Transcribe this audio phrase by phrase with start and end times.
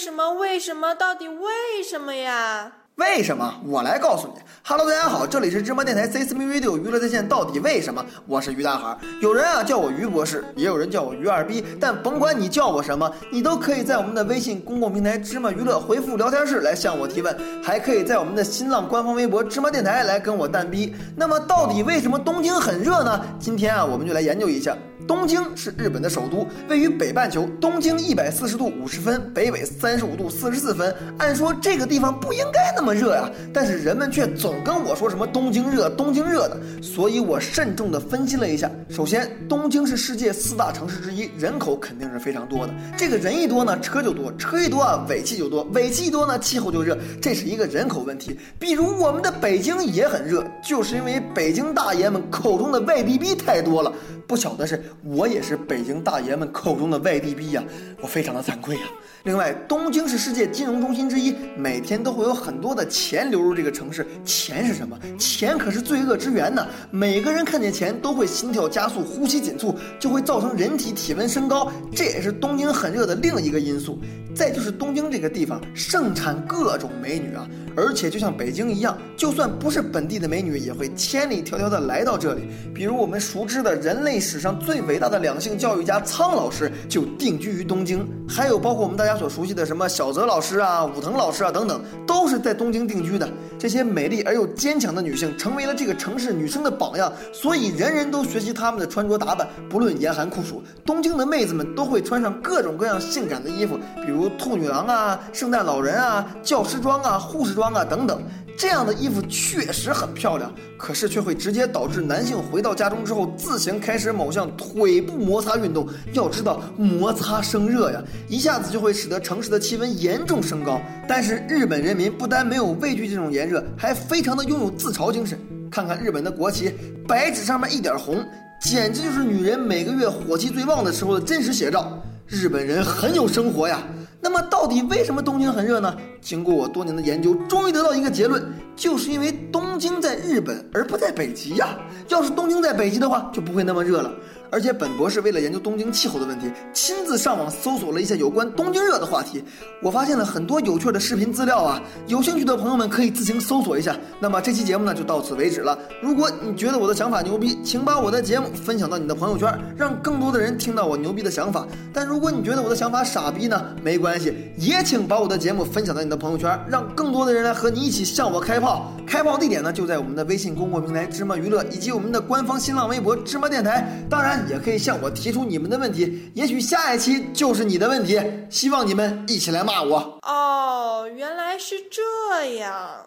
[0.00, 0.30] 什么？
[0.30, 0.94] 为什么？
[0.94, 2.72] 到底为什么呀？
[3.00, 3.54] 为什么？
[3.64, 4.34] 我来告诉你。
[4.62, 7.26] Hello，大家好，这里是芝麻电台 C S M Video 娱乐在线。
[7.26, 8.04] 到底为什么？
[8.26, 8.94] 我是于大海。
[9.22, 11.64] 有人啊叫我于博士，也有人叫我于二逼。
[11.80, 17.34] 但甭管你叫我什么，你都可以在我们的微信公共平台芝麻娱乐回复聊天室来向我提问，
[17.64, 20.94] 还可以在我们的新浪官方微博芝麻电台来跟我蛋逼。
[21.16, 23.18] 那么到底为什么东京很热呢？
[23.38, 24.76] 今天啊，我们就来研究一下。
[25.08, 30.94] 东京是日本的首都，位于北半球，东经一百四十度五十分，北纬三十五度四十四分。
[31.18, 36.60] 按说这个地方不应该那么热呀，但是人们却总跟我说什么东京热，东京热的。
[36.82, 38.70] 所以我慎重地分析了一下。
[38.88, 42.74] 首先，东京是世界四大城市之一，人口肯定是非常多的。
[42.96, 48.38] 这个人一多呢，车就多，车一多啊，尾气就多，尾气一多呢，气候就热，这是一个人口问题。
[48.58, 53.92] 比如我们的北京也很热，就是因为北京大爷们口中的外地逼太多了。
[54.26, 57.64] 不巧的是，我也是北京大爷们口中的外地逼呀，
[58.00, 58.82] 我非常的惭愧呀。
[59.24, 64.06] 另外，东京是世界金融中心之一，每天都会有很多多的钱流入这个城市。
[64.24, 64.96] 钱是什么？
[65.18, 66.64] 钱可是罪恶之源呢。
[66.92, 73.98] 每个人看见钱都会心跳加速、呼吸紧促，就会造成人体体温升高，这也是东京很热的另一个因素。
[74.32, 82.42] 再就是东京这个地方盛产各种美女啊，而且就像北京一样，就算不是本地的美女，也会千里迢迢的来到这里。
[82.72, 93.26] 比如我们熟知的人类史上最伟大的两性教育家苍老师就定居于东京，还有包括我们大家所熟悉的什么小泽老师啊、武藤老师啊等等，都是在东京定居的。
[93.58, 108.22] 这些美丽而又坚强的女性成为了这个城市女生的榜样，所以人人都学习她们的穿着打扮，不论严寒酷暑，东京的妹子们都会穿上各种各样性感的衣服，比如兔女郎啊、圣诞老人啊、教师装啊、护士装啊等等。
[108.60, 115.88] 这样的衣服确实很漂亮，可是却会直接导致男性回到家中之后自行开始某项腿部摩擦运动。
[116.12, 120.78] 要知道，摩擦生热呀，一下子就会使得城市的气温严重升高。
[121.08, 125.40] 但是日本人民不但没有畏惧这种炎热，还非常的拥有自嘲精神。
[125.70, 126.70] 看看日本的国旗，
[127.08, 128.22] 白纸上面一点红，
[128.60, 131.98] 简直就是女人每个月火气最旺的时候的真实写照。
[132.26, 133.82] 日本人很有生活呀。
[134.20, 135.96] 那么到底为什么东京很热呢？
[136.20, 138.44] 经过我多年的研究，终于得到一个结论，
[138.76, 141.78] 就是因为东京在日本而不在北极呀。
[142.08, 144.12] 要是东京在北极的话，就不会那么热了。
[144.52, 149.42] 而且本博士为了研究东京气候的问题，亲自上网搜索了一下有关东京热的话题，
[149.80, 153.96] 我发现了很多有趣的视频资料啊，有兴趣的朋友们可以自行搜索一下。
[154.18, 155.78] 那么这期节目呢就到此为止了。
[156.02, 161.64] 如果你觉得我的想法牛逼，请把我的节目分享到你的朋友圈，让更多的人听到我牛逼的想法。
[161.92, 168.92] 但如果你觉得我的想法傻逼呢，没关关系，也请把我的节目分享到你的朋友圈，让更多的人来和你一起向我开炮。
[169.06, 173.86] 开炮地点呢就在我们的微信公共平台芝麻娱乐以及我们的官方新浪微博芝麻电台。
[174.10, 174.40] 当然。
[174.50, 178.20] 也可以向我提出你们的问题，也许下一期就是你的问题。
[178.48, 180.18] 希望你们一起来骂我。
[180.22, 183.06] 哦，原来是这样。